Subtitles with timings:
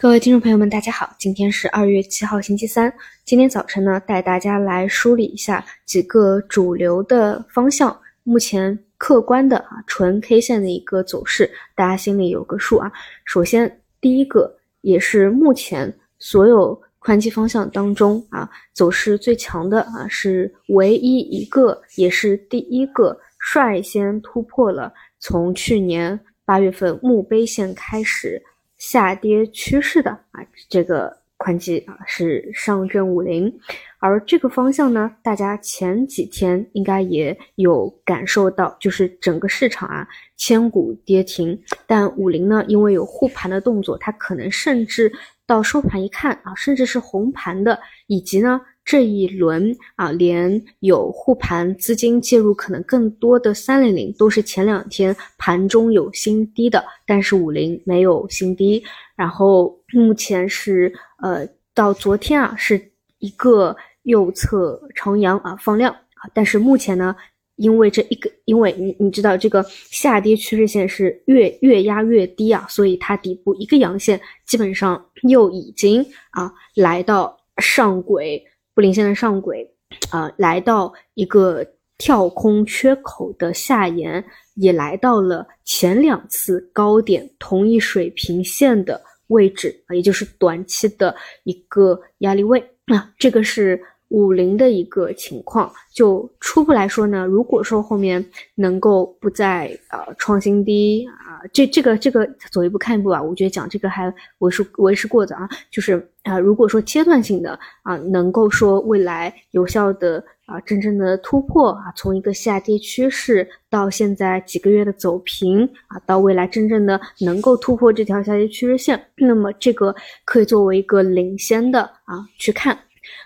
[0.00, 2.90] 各位听众朋友们，大家好，今天是二月七号，星期三。
[3.26, 12.90] 今天早晨呢，带大家来梳理一下几个主流的方向，目前客观的啊纯 K 线的一个走势，大家心里有个数啊。
[13.26, 14.50] 首先，第一个
[14.80, 28.42] 也是目前所有宽基方向当中啊走势最强的啊，是唯一一个，也是第一个率先突破了从去年八月份墓碑线开始。
[28.80, 33.60] 下跌趋势的啊，这个宽基啊是上证五零，
[34.00, 41.56] 而这个方向呢，大家前几天应该也有感受到，就是整个市场啊千股跌停，
[41.86, 45.12] 但五零呢，因为有护盘的动作，它可能甚至
[45.46, 47.78] 到收盘一看啊，甚至是红盘的，
[48.08, 48.60] 以及呢。
[48.90, 58.82] 这一轮啊，连有护盘资金介入可能更多的三零零都是前两天盘中有新低的，但是五零没有新低。
[59.14, 62.82] 然后目前是呃到昨天啊是
[63.20, 67.14] 一个右侧长阳啊放量啊，但是目前呢，
[67.54, 78.44] 因为这一个，因为你你知道这个下跌趋势线是越越压越低啊，所以它底部一个阳线基本上又已经啊来到上轨。
[78.74, 79.68] 布林线的上轨，
[80.10, 81.66] 啊，来到一个
[81.98, 92.64] 跳空缺口的下沿，也来到了前两次高点同一水平线的位置啊，也就是短期的一个压力位。
[92.86, 95.72] 啊，这个是五零的一个情况。
[95.92, 106.06] 就初步来说呢，如果说后面能够不再呃创新低啊，这这个这个走一步看一步啊，我觉得讲这个还为时为时过早啊，就是。
[106.22, 119.94] 啊，如果说阶段性的啊，能够说未来有效的啊，真正的突破啊，从一个下跌趋势到现在几个月的走平啊，到未来真正的能够突破这条下跌趋势线，那么这个
[120.26, 122.78] 可以作为一个领先的啊去看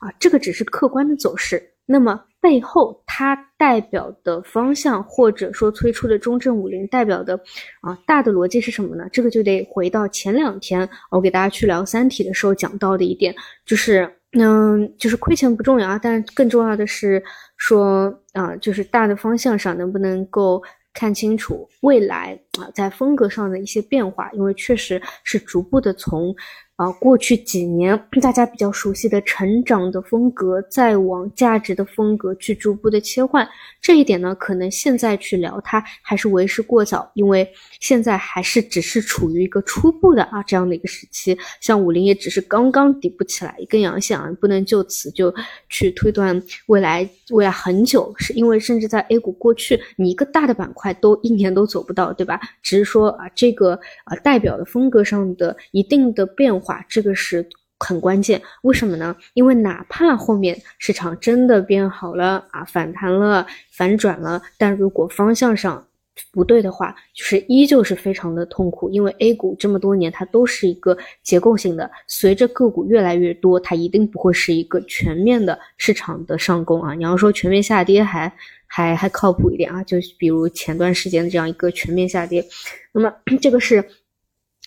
[0.00, 1.62] 啊，这个只是客观的走势。
[1.90, 7.34] 那么背后它代表的方向，或者说推出的中证五零代表的
[7.80, 9.08] 啊大的逻辑是什么呢？
[9.10, 17.22] 这个就得回到前两天我给大家去聊三体的时候讲到的一点，就是嗯，就是亏钱不重要啊，但更重要的是
[17.56, 26.36] 说啊，就是大的方向上能不能够看清楚未来啊在风格上的一些变化，因为确实是逐步的从。
[26.78, 33.46] 啊，过去几年大家比较熟悉的成长的风格，再往价值的风格去逐步的切换，
[33.82, 37.50] 这一点呢，可能现在去聊它还是为时过早，因为
[37.80, 45.34] 现在还是只是处于一个初步的啊这样的一个时期，像五零也只是刚刚底部起来一根阳线啊，不能就此就
[45.68, 52.38] 去推断未来未来很久，是因为甚至在 A 股过去，你一个大的板块都一年都走不到，对吧？
[52.62, 53.72] 只是说啊这个
[54.04, 56.67] 啊代表的风格上的一定的变化。
[56.88, 57.48] 这个是
[57.80, 59.14] 很关键，为什么呢？
[59.34, 65.86] 因为哪怕后面市场真的变好了啊，反弹了，反转了，但如果方向上
[66.32, 68.90] 不对的话，就是依旧是非常的痛苦。
[68.90, 76.94] 因为 A 股这么多年它都是一个结构性的，随着个股越来越多，它一定不会是一个全面的市场的上攻啊。
[76.94, 78.32] 你要说全面下跌，还
[78.66, 82.44] 还还靠谱一点啊，就比如前段时间的这样一个全面下跌，
[82.90, 83.88] 那么这个是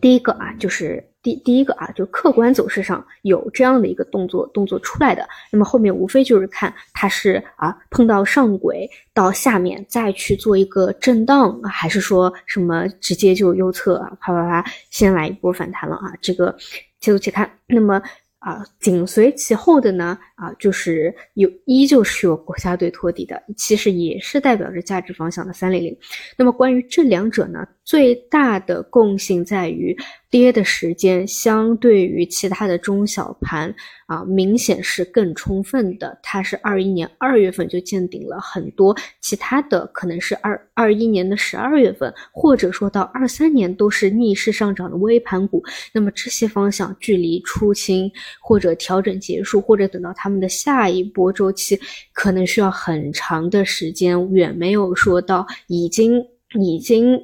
[0.00, 1.08] 第一个啊，就是。
[1.22, 16.12] 第第一个啊，就客观走势上有这样的一个动作动作出来的，那么后面无非就是看它是啊碰到上轨到下面再去做一个震荡，还是说什么直接就右侧啊啪啪啪先来一波反弹了啊？
[16.20, 16.54] 这个
[17.00, 17.50] 且走且看。
[17.66, 18.02] 那么。
[18.42, 25.96] 啊，紧随其后的呢，啊，就是有依旧是有国家队托底的，其实也是代表着价值方向的三零零。
[26.36, 29.96] 那么关于这两者呢，最大的共性在于
[30.32, 33.72] 跌的时间相对于其他的中小盘
[34.06, 36.18] 啊，明显是更充分的。
[36.22, 45.62] 它是二一年二月份就见顶了很多，其他的可能是二二一年的十二月份，或者说到二三年都是逆势上涨的微盘股。
[45.92, 48.10] 那么这些方向距离出清。
[48.40, 51.78] 或者调整结束，或者等到他们的下一波周期，
[52.14, 56.24] 可能需要很长的时间，远没有说到已经
[56.58, 57.20] 已经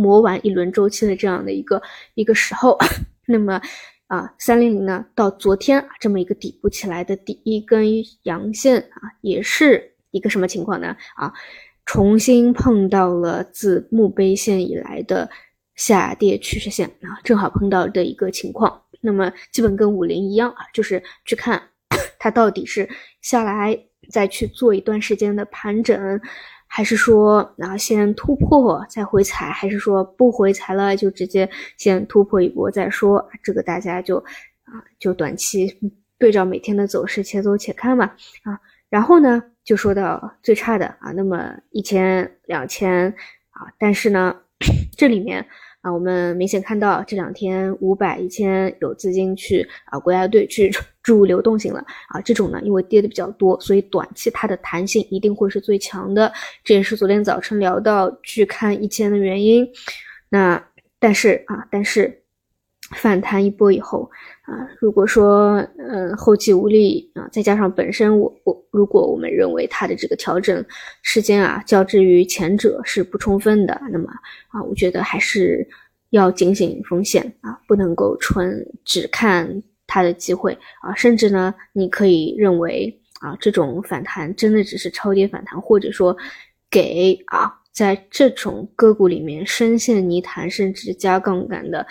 [0.00, 1.82] 磨完一轮周期的这样的一个
[2.14, 2.78] 一个时候。
[3.26, 3.60] 那么
[4.06, 7.86] 啊，三零零呢，到昨天啊这么一个底部起来的第一根
[8.24, 10.96] 阳线啊，也是一个什么情况呢？
[11.14, 11.32] 啊，
[11.86, 15.30] 重新碰到了自墓碑线以来的
[15.76, 18.82] 下跌趋势线啊，正好碰到的一个情况。
[19.00, 21.62] 那么基本跟五零一样啊，就是去看
[22.18, 22.88] 它到底是
[23.22, 23.78] 下来
[24.10, 26.20] 再去做一段时间的盘整，
[26.72, 33.28] 还是说啊先突破再回踩，还是说不回踩了就直接先突破一波再说？
[33.42, 35.76] 这个大家就啊就短期
[36.16, 38.60] 对照每天的走势且走且看吧啊。
[38.88, 43.10] 然后呢就说到最差的啊，那么一千两千
[43.50, 44.36] 啊，但是呢
[44.96, 45.44] 这里面。
[45.82, 50.70] 啊，我们明显看到这两天五百一千有资金去啊国家队去
[51.02, 56.32] 注入流动性了啊，这种呢因为跌的比较多，所以短期它的弹性一定会是最强的，
[56.64, 59.66] 这也是昨天早晨聊到去看一千的原因。
[60.28, 60.62] 那
[60.98, 62.16] 但是啊，但是。
[62.96, 64.10] 反弹一波以后
[64.42, 70.64] 啊，如果说嗯后继无力，再加上本身我我如果我们认为它的这个调整
[71.02, 74.10] 时间啊，较之于前者是不充分的，那么
[74.48, 75.66] 啊，我觉得还是
[76.10, 86.16] 要警醒风险啊，不能够纯只看它的机会啊，甚至呢，你可以认为啊，这种反弹真的只是超跌反弹，或者说
[86.70, 91.86] 给啊，在这种个股里面深陷泥潭甚至加杠杆的。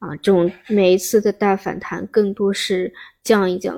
[0.00, 2.92] 啊，这种每一次的大反弹，更多是
[3.24, 3.76] 降一降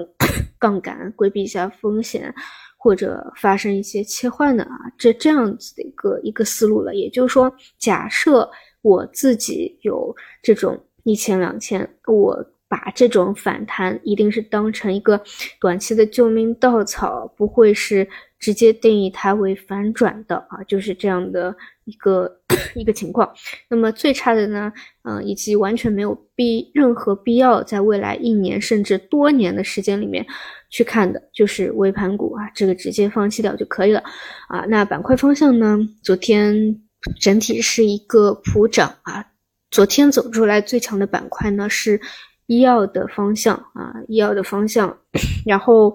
[0.58, 2.34] 杠杆，规避一下风险，
[2.76, 6.94] 或者发生一些切换的啊，这这样子的一个一个思路了。
[6.94, 8.50] 也就是说，假设
[8.82, 15.22] 我自己有这种一千两千，我把这种反弹一定是当成一个
[15.60, 18.06] 短期的救命稻草，不会是
[18.38, 21.54] 直接定义它为反转的啊，就是这样的
[21.84, 22.40] 一个。
[22.74, 23.30] 一个情况，
[23.68, 24.72] 那么最差的呢，
[25.02, 30.24] 嗯，以及完全没有必任何必要在未来一年甚至多年的时间里面
[30.70, 34.02] 去看的，就是微盘股啊，这个直接放弃掉就可以了
[34.48, 34.64] 啊。
[34.68, 36.80] 那板块方向呢，昨天
[37.20, 39.24] 整体是一个普涨啊，
[39.70, 42.00] 昨天走出来最强的板块呢是
[42.46, 44.98] 医药的方向啊，医药的方向，
[45.44, 45.94] 然后，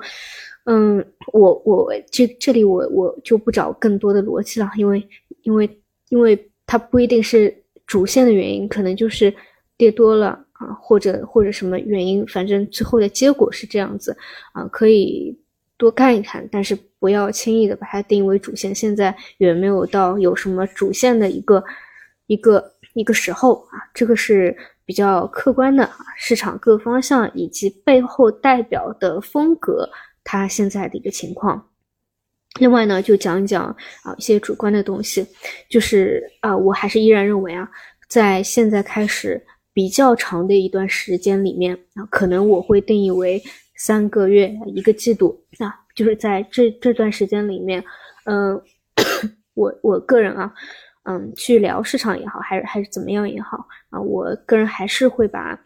[0.65, 5.07] 嗯，我我这这里我我就不找更多的逻辑了，因为
[5.43, 6.47] 因为因为。
[6.67, 7.53] 它不一定是
[7.85, 9.33] 主线的原因，可能就是
[9.75, 14.15] 跌多了啊，或者或者什么原因，反正最后的结果是这样子
[14.53, 15.37] 啊，可以
[15.75, 18.73] 多看一看，但是不要轻易的把它定义为主线。
[18.73, 21.61] 现在远没有到有什么主线的一个
[22.27, 24.55] 一个一个时候啊，这个是
[24.85, 29.89] 比较客观的啊，市场各方向以及背后代表的风格，
[30.23, 31.67] 他现在的一个情况。
[32.59, 33.63] 另外呢，就讲一讲
[34.03, 35.25] 啊一些主观的东西，
[35.69, 37.65] 就是啊，我还是依然认为啊，
[38.09, 39.41] 在现在开始
[39.73, 43.41] 比较长的一段时间里面啊，可能我会定义为
[43.77, 47.81] 三个月一个季度啊，就是在这这段时间里面，
[48.25, 48.61] 嗯，
[49.55, 50.53] 我我个人啊，
[51.03, 55.57] 嗯，去聊市场也好，还是还是怎么样也好啊，我个人还是会把，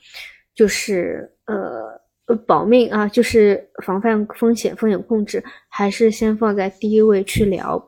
[0.53, 1.84] 就是呃。
[2.27, 7.87] 呃，保命啊，就是防范风险、风险控制，还是先放在第一位去聊。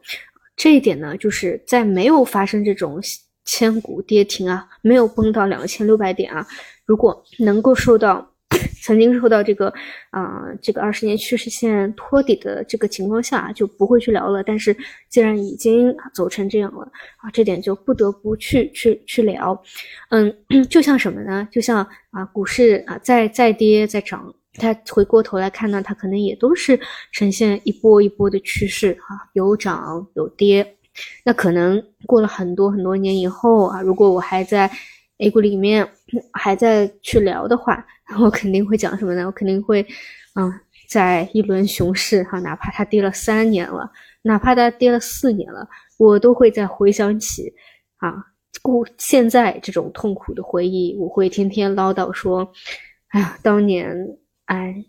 [0.56, 3.00] 这一点呢，就是在没有发生这种
[3.46, 6.46] 千股跌停啊，没有崩到两千六百点啊，
[6.86, 8.32] 如果能够受到。
[8.82, 9.74] 曾经受到这个
[10.12, 14.44] 啊这个二十年趋势线托底的这个情况下，就不会去聊了。
[14.44, 14.76] 但是
[15.10, 16.84] 既然已经走成这样了
[17.18, 19.62] 啊，这点就不得不去去去聊。
[20.10, 20.34] 嗯，
[20.70, 21.48] 就像什么呢？
[21.52, 26.80] 就像啊股市啊再再跌再涨，它回过头来看呢，它可能也都是
[27.12, 30.76] 呈现一波一波的趋势啊，有涨有跌。
[31.24, 34.72] 那可能过了很多很多年以后啊，如果我还在
[35.20, 35.88] A 股里面
[36.34, 37.86] 还在去聊的话。
[38.22, 39.26] 我肯定会讲什么呢？
[39.26, 39.86] 我肯定会，
[40.36, 40.50] 嗯，
[40.88, 43.92] 在一轮熊市哈，哪怕它跌了三年了，
[44.22, 47.54] 哪怕它跌了四年了，我都会再回想起
[47.98, 48.16] 啊，
[48.62, 52.50] 故现在这种痛苦的回忆，我会天天唠叨说，
[53.10, 54.86] 哎呀，当年哎，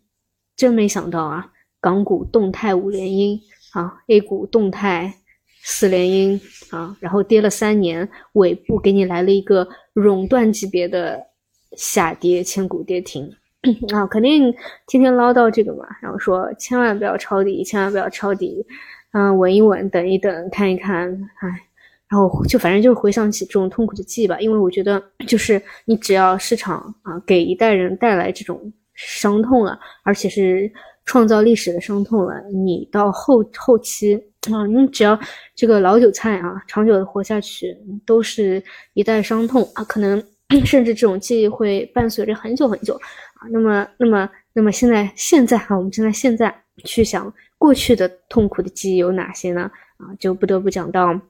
[0.54, 1.50] 真没想到啊，
[1.80, 3.40] 港股动态五连阴
[3.72, 5.12] 啊，A 股动态
[5.70, 11.28] 四连阴啊，然后跌了三年，尾部给你来了一个熔断级别的。
[11.76, 13.30] 下跌，千股跌停
[13.92, 14.50] 啊，肯定
[14.86, 18.64] 天天唠叨这个嘛，然后说千万不要抄底，千万不要抄底，
[19.12, 21.48] 嗯，稳一稳，等一等，看一看，哎，
[22.08, 30.72] 然后就反正就是回想起这种痛苦的记忆吧，因为我觉得 就是你只要市场啊给一代人带来这种伤痛了，而且是
[31.08, 34.14] 创造历史的伤痛了，你到后后期
[34.52, 35.18] 啊，你只要
[35.54, 38.62] 这个老韭菜啊，长久的活下去，都是
[38.92, 40.22] 一代伤痛啊，可能。
[40.64, 42.94] 甚至这种记忆会伴随着很久很久
[43.34, 43.44] 啊。
[43.50, 49.70] 那么，那么，那么现在，现在哈，我们现在现在去想过去的痛苦的记忆有哪些呢？
[49.98, 51.20] 啊，就不得不讲到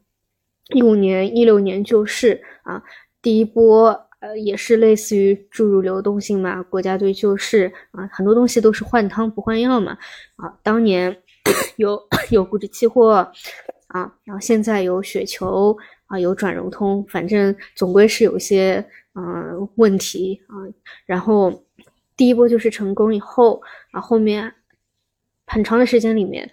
[0.73, 2.80] 一五年、一六年就是啊，
[3.20, 9.96] 第一波呃也是类似于注入流动性嘛，国家队救市啊，很多东西都是换汤不换药嘛
[10.37, 10.52] 啊。
[10.62, 11.16] 当年
[11.76, 13.30] 有有股指期货
[13.88, 18.84] 啊，然后现在有雪球啊，有转融通，反正总归是有些
[19.14, 20.54] 嗯问题啊。
[21.06, 21.64] 然后
[22.16, 24.52] 第一波就是成功以后啊，后面
[25.46, 26.50] 很长的时间里面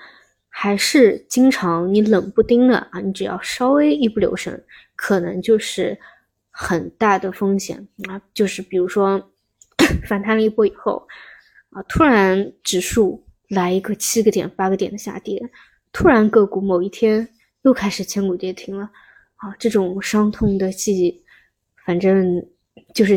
[0.49, 4.63] 还是经常你冷不丁的啊，你只要稍微一不留神，
[4.95, 5.97] 可能就是
[6.57, 9.31] 很大的风险啊，就是比如说
[10.07, 11.05] 反弹了一波以后
[11.71, 13.23] 啊，突然指数。
[13.49, 15.39] 来一个七个点、八个点的下跌，
[15.93, 17.29] 突然个股某一天
[17.61, 18.89] 又开始千股跌停了，
[19.35, 21.23] 啊，这种伤痛的记忆，
[21.85, 22.43] 反正
[22.95, 23.15] 就是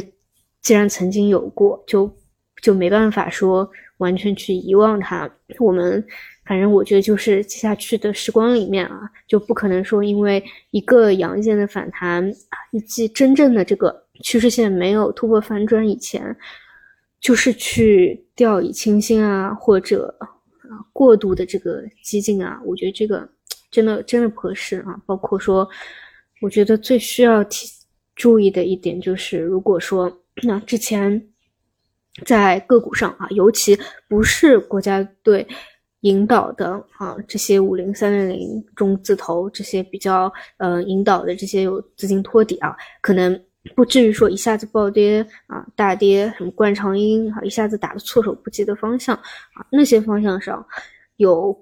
[0.60, 2.14] 既然曾经有过，就
[2.60, 5.28] 就没办法说完全去遗忘它。
[5.58, 6.06] 我们
[6.48, 16.34] 反正我觉得就是接下去的时光里面啊，就不可能说因为一个阳线的反弹啊，以及真正的这个趋势线没有突破反转以前。
[17.20, 20.28] 就是去掉以轻心啊，或者啊
[20.92, 23.28] 过度的这个激进啊，我觉得这个
[23.72, 24.96] 真的真的不合适啊。
[25.04, 25.68] 包括说，
[26.40, 27.66] 我觉得最需要提
[28.14, 31.20] 注意的一点就是，如果说那之前
[32.24, 33.76] 在个股上啊，尤其
[34.08, 35.44] 不是国家队
[36.00, 43.40] 引导的啊，这些五零三零零中字头这些比较呃引导的这些有资金托底啊，可能。
[43.76, 50.64] 不至于说一下子暴跌啊，大跌什么冠长阴啊，一下子打的措手不及的方向啊，那些方向上
[51.16, 51.54] 有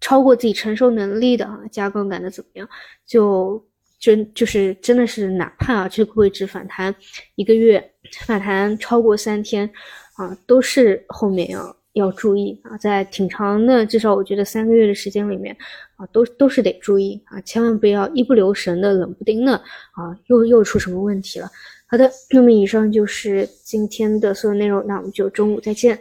[0.00, 2.66] 超过自己承受能力的啊，加杠杆的怎么样？
[3.04, 3.62] 就
[3.98, 6.94] 真就是真的是哪怕啊这个位置反弹
[7.34, 7.92] 一个月，
[8.24, 9.70] 反弹超过三天
[10.16, 11.76] 啊，都是后面要。
[11.94, 15.56] 要注意啊，在挺长的，至少我觉得三个月的时间里面
[15.96, 21.48] 啊，都都是得注意啊，千万不要一不留神的、冷不丁的啊，又又出什么问题了。
[21.86, 25.98] 好的，那么以上就是今天的所有内容，那我们就中午再见。